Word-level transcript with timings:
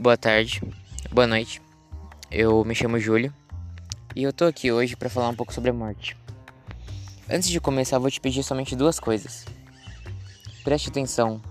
Boa 0.00 0.16
tarde, 0.16 0.62
boa 1.10 1.26
noite. 1.26 1.60
Eu 2.30 2.64
me 2.64 2.72
chamo 2.72 3.00
Júlio 3.00 3.34
e 4.14 4.22
eu 4.22 4.32
tô 4.32 4.44
aqui 4.44 4.70
hoje 4.70 4.94
para 4.94 5.10
falar 5.10 5.28
um 5.28 5.34
pouco 5.34 5.52
sobre 5.52 5.70
a 5.70 5.72
morte. 5.72 6.16
Antes 7.28 7.48
de 7.48 7.60
começar, 7.60 7.98
vou 7.98 8.08
te 8.08 8.20
pedir 8.20 8.44
somente 8.44 8.76
duas 8.76 9.00
coisas. 9.00 9.44
Preste 10.62 10.88
atenção 10.88 11.42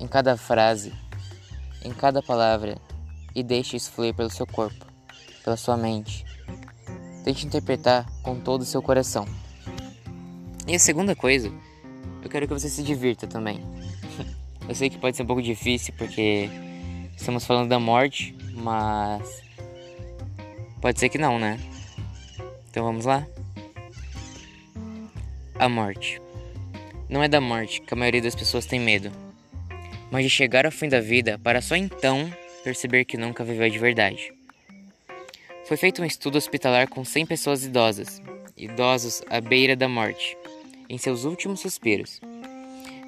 em 0.00 0.08
cada 0.08 0.36
frase, 0.36 0.92
em 1.80 1.92
cada 1.92 2.20
palavra 2.20 2.76
e 3.32 3.44
deixe 3.44 3.76
isso 3.76 3.92
fluir 3.92 4.12
pelo 4.12 4.30
seu 4.30 4.48
corpo, 4.48 4.84
pela 5.44 5.56
sua 5.56 5.76
mente. 5.76 6.26
Tente 7.22 7.46
interpretar 7.46 8.04
com 8.20 8.40
todo 8.40 8.62
o 8.62 8.66
seu 8.66 8.82
coração. 8.82 9.28
E 10.66 10.74
a 10.74 10.78
segunda 10.80 11.14
coisa, 11.14 11.52
eu 12.20 12.28
quero 12.28 12.48
que 12.48 12.52
você 12.52 12.68
se 12.68 12.82
divirta 12.82 13.28
também. 13.28 13.60
Eu 14.68 14.74
sei 14.74 14.90
que 14.90 14.98
pode 14.98 15.16
ser 15.16 15.22
um 15.22 15.26
pouco 15.26 15.40
difícil 15.40 15.94
porque 15.96 16.50
Estamos 17.16 17.46
falando 17.46 17.68
da 17.68 17.80
morte, 17.80 18.36
mas 18.52 19.42
pode 20.80 21.00
ser 21.00 21.08
que 21.08 21.18
não, 21.18 21.38
né? 21.38 21.58
Então 22.70 22.84
vamos 22.84 23.06
lá? 23.06 23.26
A 25.58 25.68
morte. 25.68 26.20
Não 27.08 27.22
é 27.22 27.26
da 27.26 27.40
morte 27.40 27.80
que 27.80 27.94
a 27.94 27.96
maioria 27.96 28.20
das 28.20 28.34
pessoas 28.34 28.66
tem 28.66 28.78
medo, 28.78 29.10
mas 30.10 30.22
de 30.22 30.30
chegar 30.30 30.66
ao 30.66 30.70
fim 30.70 30.88
da 30.88 31.00
vida 31.00 31.38
para 31.42 31.62
só 31.62 31.74
então 31.74 32.30
perceber 32.62 33.04
que 33.06 33.16
nunca 33.16 33.42
viveu 33.42 33.68
de 33.68 33.78
verdade. 33.78 34.32
Foi 35.66 35.76
feito 35.76 36.02
um 36.02 36.04
estudo 36.04 36.36
hospitalar 36.36 36.86
com 36.86 37.04
100 37.04 37.26
pessoas 37.26 37.64
idosas, 37.64 38.22
idosos 38.56 39.22
à 39.28 39.40
beira 39.40 39.74
da 39.74 39.88
morte, 39.88 40.36
em 40.88 40.98
seus 40.98 41.24
últimos 41.24 41.60
suspiros. 41.60 42.20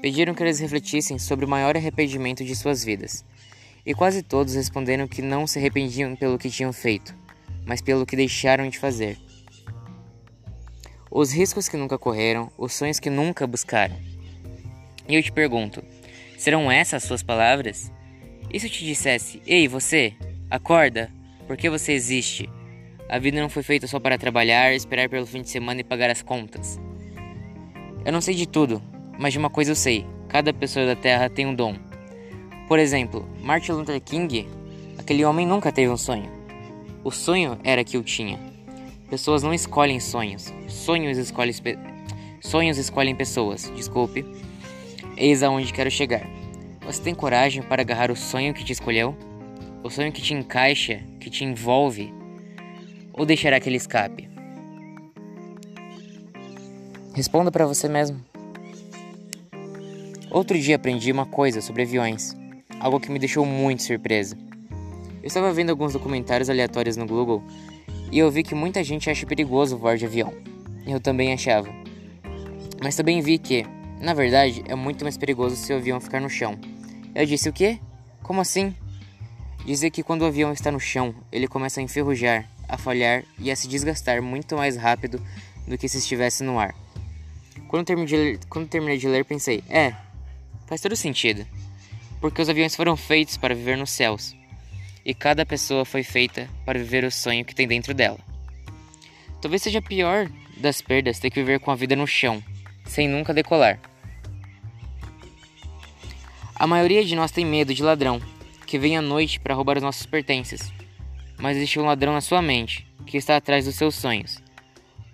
Pediram 0.00 0.32
que 0.32 0.42
eles 0.42 0.60
refletissem 0.60 1.18
sobre 1.18 1.44
o 1.44 1.48
maior 1.48 1.76
arrependimento 1.76 2.44
de 2.44 2.54
suas 2.54 2.84
vidas 2.84 3.24
e 3.86 3.94
quase 3.94 4.20
todos 4.20 4.56
responderam 4.56 5.06
que 5.06 5.22
não 5.22 5.46
se 5.46 5.60
arrependiam 5.60 6.16
pelo 6.16 6.36
que 6.36 6.50
tinham 6.50 6.72
feito, 6.72 7.14
mas 7.64 7.80
pelo 7.80 8.04
que 8.04 8.16
deixaram 8.16 8.68
de 8.68 8.80
fazer. 8.80 9.16
Os 11.08 11.32
riscos 11.32 11.68
que 11.68 11.76
nunca 11.76 11.96
correram, 11.96 12.50
os 12.58 12.74
sonhos 12.74 12.98
que 12.98 13.08
nunca 13.08 13.46
buscaram. 13.46 13.96
E 15.08 15.14
eu 15.14 15.22
te 15.22 15.30
pergunto: 15.30 15.82
serão 16.36 16.70
essas 16.70 17.04
suas 17.04 17.22
palavras? 17.22 17.92
E 18.52 18.58
se 18.58 18.66
eu 18.66 18.70
te 18.70 18.84
dissesse: 18.84 19.40
Ei, 19.46 19.68
você, 19.68 20.14
acorda, 20.50 21.10
porque 21.46 21.70
você 21.70 21.92
existe? 21.92 22.50
A 23.08 23.20
vida 23.20 23.40
não 23.40 23.48
foi 23.48 23.62
feita 23.62 23.86
só 23.86 24.00
para 24.00 24.18
trabalhar, 24.18 24.74
esperar 24.74 25.08
pelo 25.08 25.26
fim 25.26 25.42
de 25.42 25.48
semana 25.48 25.80
e 25.80 25.84
pagar 25.84 26.10
as 26.10 26.22
contas. 26.22 26.80
Eu 28.04 28.12
não 28.12 28.20
sei 28.20 28.34
de 28.34 28.48
tudo, 28.48 28.82
mas 29.16 29.32
de 29.32 29.38
uma 29.38 29.48
coisa 29.48 29.70
eu 29.70 29.76
sei: 29.76 30.04
cada 30.28 30.52
pessoa 30.52 30.84
da 30.84 30.96
Terra 30.96 31.30
tem 31.30 31.46
um 31.46 31.54
dom. 31.54 31.85
Por 32.68 32.80
exemplo, 32.80 33.24
Martin 33.40 33.72
Luther 33.72 34.00
King, 34.00 34.48
aquele 34.98 35.24
homem 35.24 35.46
nunca 35.46 35.70
teve 35.70 35.88
um 35.88 35.96
sonho. 35.96 36.28
O 37.04 37.12
sonho 37.12 37.56
era 37.62 37.84
que 37.84 37.96
o 37.96 38.02
tinha. 38.02 38.40
Pessoas 39.08 39.44
não 39.44 39.54
escolhem 39.54 40.00
sonhos, 40.00 40.52
sonhos 40.66 41.16
escolhem, 41.16 41.54
sonhos 42.40 42.76
escolhem 42.76 43.14
pessoas. 43.14 43.70
Desculpe. 43.76 44.26
Eis 45.16 45.44
aonde 45.44 45.72
quero 45.72 45.88
chegar. 45.92 46.26
Você 46.84 47.00
tem 47.00 47.14
coragem 47.14 47.62
para 47.62 47.82
agarrar 47.82 48.10
o 48.10 48.16
sonho 48.16 48.52
que 48.52 48.64
te 48.64 48.72
escolheu? 48.72 49.16
O 49.84 49.88
sonho 49.88 50.10
que 50.10 50.20
te 50.20 50.34
encaixa, 50.34 51.00
que 51.20 51.30
te 51.30 51.44
envolve? 51.44 52.12
Ou 53.12 53.24
deixará 53.24 53.60
que 53.60 53.68
ele 53.68 53.76
escape? 53.76 54.28
Responda 57.14 57.52
para 57.52 57.64
você 57.64 57.88
mesmo. 57.88 58.20
Outro 60.28 60.58
dia 60.58 60.74
aprendi 60.74 61.12
uma 61.12 61.26
coisa 61.26 61.60
sobre 61.60 61.82
aviões 61.82 62.36
algo 62.80 63.00
que 63.00 63.10
me 63.10 63.18
deixou 63.18 63.44
muito 63.44 63.82
surpresa. 63.82 64.36
Eu 65.22 65.28
estava 65.28 65.52
vendo 65.52 65.70
alguns 65.70 65.92
documentários 65.92 66.48
aleatórios 66.48 66.96
no 66.96 67.06
Google 67.06 67.42
e 68.12 68.18
eu 68.18 68.30
vi 68.30 68.42
que 68.42 68.54
muita 68.54 68.84
gente 68.84 69.10
acha 69.10 69.26
perigoso 69.26 69.76
voar 69.76 69.96
de 69.96 70.06
avião. 70.06 70.32
Eu 70.86 71.00
também 71.00 71.32
achava. 71.32 71.68
Mas 72.80 72.94
também 72.94 73.20
vi 73.20 73.38
que, 73.38 73.66
na 74.00 74.14
verdade, 74.14 74.62
é 74.68 74.74
muito 74.74 75.04
mais 75.04 75.16
perigoso 75.16 75.56
se 75.56 75.72
o 75.72 75.76
avião 75.76 76.00
ficar 76.00 76.20
no 76.20 76.30
chão. 76.30 76.56
Eu 77.14 77.26
disse 77.26 77.48
o 77.48 77.52
quê? 77.52 77.80
Como 78.22 78.40
assim? 78.40 78.74
Dizer 79.64 79.90
que 79.90 80.02
quando 80.02 80.22
o 80.22 80.26
avião 80.26 80.52
está 80.52 80.70
no 80.70 80.78
chão, 80.78 81.14
ele 81.32 81.48
começa 81.48 81.80
a 81.80 81.82
enferrujar, 81.82 82.48
a 82.68 82.78
falhar 82.78 83.24
e 83.38 83.50
a 83.50 83.56
se 83.56 83.66
desgastar 83.66 84.22
muito 84.22 84.56
mais 84.56 84.76
rápido 84.76 85.20
do 85.66 85.76
que 85.76 85.88
se 85.88 85.98
estivesse 85.98 86.44
no 86.44 86.58
ar. 86.58 86.74
Quando 87.66 87.84
terminei 87.84 88.06
de 88.06 88.16
ler, 88.16 88.38
quando 88.48 88.68
terminei 88.68 88.96
de 88.96 89.08
ler 89.08 89.24
pensei, 89.24 89.64
é, 89.68 89.92
faz 90.66 90.80
todo 90.80 90.94
sentido 90.94 91.44
porque 92.26 92.42
os 92.42 92.48
aviões 92.48 92.74
foram 92.74 92.96
feitos 92.96 93.36
para 93.36 93.54
viver 93.54 93.76
nos 93.76 93.90
céus, 93.90 94.34
e 95.04 95.14
cada 95.14 95.46
pessoa 95.46 95.84
foi 95.84 96.02
feita 96.02 96.50
para 96.64 96.76
viver 96.76 97.04
o 97.04 97.10
sonho 97.10 97.44
que 97.44 97.54
tem 97.54 97.68
dentro 97.68 97.94
dela. 97.94 98.18
Talvez 99.40 99.62
seja 99.62 99.78
a 99.78 99.82
pior 99.82 100.28
das 100.56 100.82
perdas 100.82 101.20
ter 101.20 101.30
que 101.30 101.38
viver 101.38 101.60
com 101.60 101.70
a 101.70 101.76
vida 101.76 101.94
no 101.94 102.04
chão, 102.04 102.42
sem 102.84 103.06
nunca 103.06 103.32
decolar. 103.32 103.78
A 106.52 106.66
maioria 106.66 107.04
de 107.04 107.14
nós 107.14 107.30
tem 107.30 107.46
medo 107.46 107.72
de 107.72 107.84
ladrão, 107.84 108.20
que 108.66 108.76
vem 108.76 108.96
à 108.96 109.00
noite 109.00 109.38
para 109.38 109.54
roubar 109.54 109.76
os 109.76 109.82
nossos 109.84 110.04
pertences. 110.04 110.72
Mas 111.38 111.56
existe 111.56 111.78
um 111.78 111.84
ladrão 111.84 112.12
na 112.12 112.20
sua 112.20 112.42
mente, 112.42 112.88
que 113.06 113.16
está 113.16 113.36
atrás 113.36 113.66
dos 113.66 113.76
seus 113.76 113.94
sonhos. 113.94 114.42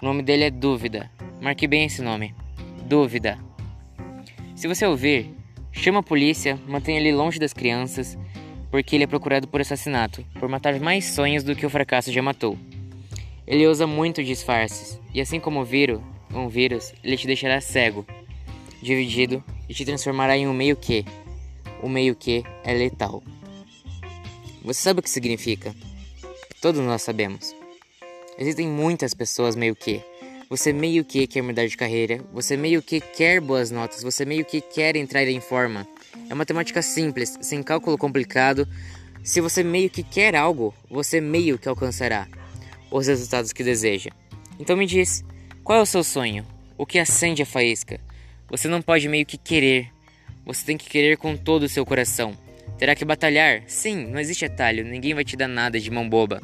O 0.00 0.06
nome 0.06 0.22
dele 0.22 0.44
é 0.44 0.50
Dúvida. 0.50 1.10
Marque 1.40 1.66
bem 1.66 1.86
esse 1.86 2.02
nome. 2.02 2.32
Dúvida. 2.86 3.36
Se 4.54 4.68
você 4.68 4.86
ouvir, 4.86 5.39
Chama 5.80 6.00
a 6.00 6.02
polícia, 6.02 6.60
mantém 6.68 6.98
ele 6.98 7.10
longe 7.10 7.38
das 7.38 7.54
crianças, 7.54 8.18
porque 8.70 8.94
ele 8.94 9.04
é 9.04 9.06
procurado 9.06 9.48
por 9.48 9.62
assassinato, 9.62 10.22
por 10.38 10.46
matar 10.46 10.78
mais 10.78 11.06
sonhos 11.06 11.42
do 11.42 11.56
que 11.56 11.64
o 11.64 11.70
fracasso 11.70 12.12
já 12.12 12.20
matou. 12.20 12.58
Ele 13.46 13.66
usa 13.66 13.86
muito 13.86 14.22
disfarces, 14.22 15.00
e 15.14 15.22
assim 15.22 15.40
como 15.40 15.58
o 15.58 15.64
vírus, 15.64 15.98
um 16.34 16.50
vírus, 16.50 16.92
ele 17.02 17.16
te 17.16 17.26
deixará 17.26 17.62
cego, 17.62 18.04
dividido 18.82 19.42
e 19.70 19.72
te 19.72 19.86
transformará 19.86 20.36
em 20.36 20.46
um 20.46 20.52
meio 20.52 20.76
que. 20.76 21.02
O 21.82 21.88
meio 21.88 22.14
que 22.14 22.44
é 22.62 22.74
letal. 22.74 23.22
Você 24.62 24.82
sabe 24.82 25.00
o 25.00 25.02
que 25.02 25.08
significa? 25.08 25.74
Todos 26.60 26.82
nós 26.82 27.00
sabemos. 27.00 27.56
Existem 28.36 28.68
muitas 28.68 29.14
pessoas 29.14 29.56
meio 29.56 29.74
que, 29.74 30.02
você 30.50 30.72
meio 30.72 31.04
que 31.04 31.28
quer 31.28 31.42
mudar 31.42 31.64
de 31.68 31.76
carreira, 31.76 32.20
você 32.32 32.56
meio 32.56 32.82
que 32.82 33.00
quer 33.00 33.40
boas 33.40 33.70
notas, 33.70 34.02
você 34.02 34.24
meio 34.24 34.44
que 34.44 34.60
quer 34.60 34.96
entrar 34.96 35.22
em 35.28 35.40
forma. 35.40 35.86
É 36.28 36.34
uma 36.34 36.38
matemática 36.38 36.82
simples, 36.82 37.38
sem 37.40 37.62
cálculo 37.62 37.96
complicado. 37.96 38.66
Se 39.22 39.40
você 39.40 39.62
meio 39.62 39.88
que 39.88 40.02
quer 40.02 40.34
algo, 40.34 40.74
você 40.90 41.20
meio 41.20 41.56
que 41.56 41.68
alcançará 41.68 42.26
os 42.90 43.06
resultados 43.06 43.52
que 43.52 43.62
deseja. 43.62 44.10
Então 44.58 44.76
me 44.76 44.86
diz, 44.86 45.24
qual 45.62 45.78
é 45.78 45.82
o 45.82 45.86
seu 45.86 46.02
sonho? 46.02 46.44
O 46.76 46.84
que 46.84 46.98
acende 46.98 47.42
a 47.42 47.46
faísca? 47.46 48.00
Você 48.48 48.66
não 48.66 48.82
pode 48.82 49.08
meio 49.08 49.24
que 49.24 49.38
querer. 49.38 49.88
Você 50.44 50.66
tem 50.66 50.76
que 50.76 50.90
querer 50.90 51.16
com 51.16 51.36
todo 51.36 51.62
o 51.62 51.68
seu 51.68 51.86
coração. 51.86 52.36
Terá 52.76 52.96
que 52.96 53.04
batalhar? 53.04 53.62
Sim, 53.68 54.04
não 54.08 54.18
existe 54.18 54.44
atalho, 54.44 54.84
ninguém 54.84 55.14
vai 55.14 55.24
te 55.24 55.36
dar 55.36 55.46
nada 55.46 55.78
de 55.78 55.92
mão 55.92 56.08
boba. 56.08 56.42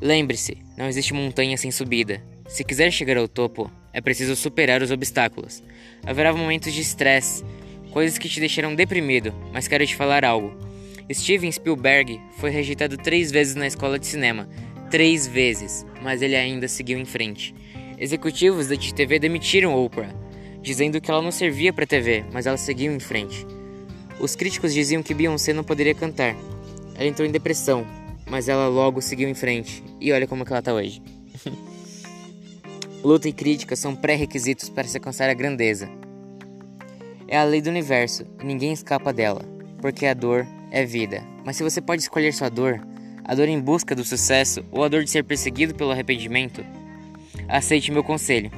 Lembre-se, 0.00 0.56
não 0.76 0.86
existe 0.86 1.12
montanha 1.12 1.56
sem 1.56 1.72
subida. 1.72 2.22
Se 2.54 2.62
quiser 2.62 2.92
chegar 2.92 3.16
ao 3.16 3.26
topo, 3.26 3.68
é 3.92 4.00
preciso 4.00 4.36
superar 4.36 4.80
os 4.80 4.92
obstáculos. 4.92 5.60
Haverá 6.06 6.32
momentos 6.32 6.72
de 6.72 6.82
estresse, 6.82 7.42
coisas 7.90 8.16
que 8.16 8.28
te 8.28 8.38
deixarão 8.38 8.76
deprimido, 8.76 9.34
mas 9.52 9.66
quero 9.66 9.84
te 9.84 9.96
falar 9.96 10.24
algo. 10.24 10.56
Steven 11.12 11.50
Spielberg 11.50 12.20
foi 12.38 12.50
rejeitado 12.50 12.96
três 12.96 13.32
vezes 13.32 13.56
na 13.56 13.66
escola 13.66 13.98
de 13.98 14.06
cinema. 14.06 14.48
Três 14.88 15.26
vezes, 15.26 15.84
mas 16.00 16.22
ele 16.22 16.36
ainda 16.36 16.68
seguiu 16.68 16.96
em 16.96 17.04
frente. 17.04 17.52
Executivos 17.98 18.68
da 18.68 18.76
TV 18.76 19.18
demitiram 19.18 19.74
Oprah, 19.74 20.14
dizendo 20.62 21.00
que 21.00 21.10
ela 21.10 21.20
não 21.20 21.32
servia 21.32 21.72
para 21.72 21.84
TV, 21.84 22.24
mas 22.32 22.46
ela 22.46 22.56
seguiu 22.56 22.94
em 22.94 23.00
frente. 23.00 23.44
Os 24.20 24.36
críticos 24.36 24.72
diziam 24.72 25.02
que 25.02 25.12
Beyoncé 25.12 25.52
não 25.52 25.64
poderia 25.64 25.92
cantar. 25.92 26.36
Ela 26.94 27.08
entrou 27.08 27.26
em 27.26 27.32
depressão, 27.32 27.84
mas 28.30 28.48
ela 28.48 28.68
logo 28.68 29.02
seguiu 29.02 29.28
em 29.28 29.34
frente. 29.34 29.82
E 30.00 30.12
olha 30.12 30.28
como 30.28 30.44
é 30.44 30.46
ela 30.48 30.62
tá 30.62 30.72
hoje. 30.72 31.02
Luta 33.04 33.28
e 33.28 33.34
crítica 33.34 33.76
são 33.76 33.94
pré-requisitos 33.94 34.70
para 34.70 34.88
se 34.88 34.96
alcançar 34.96 35.28
a 35.28 35.34
grandeza. 35.34 35.90
É 37.28 37.36
a 37.36 37.44
lei 37.44 37.60
do 37.60 37.68
universo 37.68 38.26
ninguém 38.42 38.72
escapa 38.72 39.12
dela, 39.12 39.44
porque 39.78 40.06
a 40.06 40.14
dor 40.14 40.46
é 40.70 40.86
vida. 40.86 41.22
Mas 41.44 41.56
se 41.56 41.62
você 41.62 41.82
pode 41.82 42.00
escolher 42.00 42.32
sua 42.32 42.48
dor, 42.48 42.80
a 43.22 43.34
dor 43.34 43.46
em 43.46 43.60
busca 43.60 43.94
do 43.94 44.02
sucesso 44.02 44.64
ou 44.72 44.82
a 44.82 44.88
dor 44.88 45.04
de 45.04 45.10
ser 45.10 45.22
perseguido 45.22 45.74
pelo 45.74 45.90
arrependimento, 45.90 46.64
aceite 47.46 47.92
meu 47.92 48.02
conselho. 48.02 48.50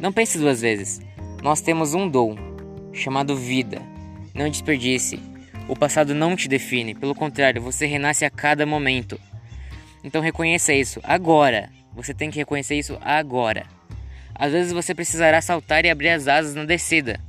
Não 0.00 0.12
pense 0.12 0.36
duas 0.36 0.60
vezes. 0.60 1.00
Nós 1.40 1.60
temos 1.60 1.94
um 1.94 2.08
dom, 2.08 2.34
chamado 2.92 3.36
vida. 3.36 3.80
Não 4.34 4.50
desperdice. 4.50 5.20
O 5.68 5.76
passado 5.76 6.12
não 6.12 6.34
te 6.34 6.48
define, 6.48 6.92
pelo 6.92 7.14
contrário, 7.14 7.62
você 7.62 7.86
renasce 7.86 8.24
a 8.24 8.30
cada 8.30 8.66
momento. 8.66 9.16
Então 10.02 10.20
reconheça 10.20 10.74
isso 10.74 10.98
agora. 11.04 11.70
Você 11.94 12.14
tem 12.14 12.30
que 12.30 12.38
reconhecer 12.38 12.76
isso 12.76 12.98
agora. 13.00 13.66
Às 14.34 14.52
vezes 14.52 14.72
você 14.72 14.94
precisará 14.94 15.40
saltar 15.40 15.84
e 15.84 15.90
abrir 15.90 16.08
as 16.10 16.28
asas 16.28 16.54
na 16.54 16.64
descida. 16.64 17.20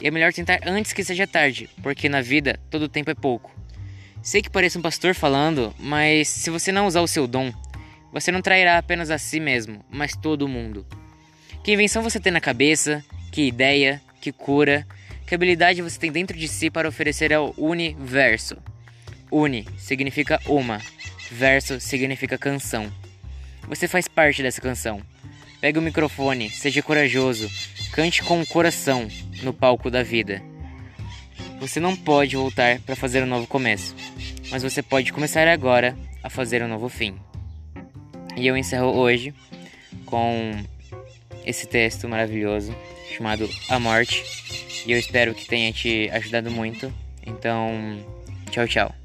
E 0.00 0.06
é 0.06 0.10
melhor 0.10 0.32
tentar 0.32 0.60
antes 0.66 0.92
que 0.92 1.04
seja 1.04 1.26
tarde, 1.26 1.70
porque 1.82 2.08
na 2.08 2.20
vida 2.20 2.58
todo 2.68 2.88
tempo 2.88 3.10
é 3.10 3.14
pouco. 3.14 3.54
Sei 4.22 4.42
que 4.42 4.50
parece 4.50 4.78
um 4.78 4.82
pastor 4.82 5.14
falando, 5.14 5.74
mas 5.78 6.28
se 6.28 6.50
você 6.50 6.70
não 6.70 6.86
usar 6.86 7.00
o 7.00 7.08
seu 7.08 7.26
dom, 7.26 7.52
você 8.12 8.30
não 8.30 8.42
trairá 8.42 8.78
apenas 8.78 9.10
a 9.10 9.18
si 9.18 9.40
mesmo, 9.40 9.84
mas 9.90 10.14
todo 10.14 10.46
mundo. 10.46 10.86
Que 11.64 11.72
invenção 11.72 12.02
você 12.02 12.20
tem 12.20 12.32
na 12.32 12.40
cabeça, 12.40 13.04
que 13.30 13.46
ideia, 13.46 14.02
que 14.20 14.30
cura, 14.30 14.86
que 15.26 15.34
habilidade 15.34 15.80
você 15.80 15.98
tem 15.98 16.12
dentro 16.12 16.36
de 16.36 16.46
si 16.46 16.70
para 16.70 16.88
oferecer 16.88 17.32
ao 17.32 17.54
universo. 17.56 18.56
Uni 19.30 19.66
significa 19.78 20.38
uma, 20.46 20.78
verso 21.30 21.80
significa 21.80 22.36
canção. 22.36 22.92
Você 23.68 23.88
faz 23.88 24.08
parte 24.08 24.42
dessa 24.42 24.60
canção. 24.60 25.00
Pegue 25.60 25.78
o 25.78 25.82
microfone, 25.82 26.50
seja 26.50 26.82
corajoso, 26.82 27.50
cante 27.92 28.22
com 28.22 28.40
o 28.40 28.46
coração 28.46 29.08
no 29.42 29.52
palco 29.52 29.90
da 29.90 30.02
vida. 30.02 30.42
Você 31.60 31.78
não 31.78 31.94
pode 31.94 32.36
voltar 32.36 32.80
para 32.80 32.96
fazer 32.96 33.22
um 33.22 33.26
novo 33.26 33.46
começo, 33.46 33.94
mas 34.50 34.62
você 34.62 34.82
pode 34.82 35.12
começar 35.12 35.46
agora 35.46 35.96
a 36.22 36.28
fazer 36.28 36.62
um 36.62 36.68
novo 36.68 36.88
fim. 36.88 37.14
E 38.36 38.46
eu 38.46 38.56
encerro 38.56 38.96
hoje 38.96 39.32
com 40.06 40.52
esse 41.44 41.66
texto 41.66 42.08
maravilhoso 42.08 42.74
chamado 43.16 43.48
A 43.68 43.78
Morte. 43.78 44.24
E 44.86 44.92
eu 44.92 44.98
espero 44.98 45.34
que 45.34 45.46
tenha 45.46 45.72
te 45.72 46.10
ajudado 46.12 46.50
muito. 46.50 46.92
Então, 47.24 47.70
tchau, 48.50 48.66
tchau. 48.66 49.01